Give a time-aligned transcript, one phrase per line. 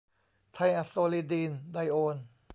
[0.53, 2.17] ไธอะโซลิดีนไดโอน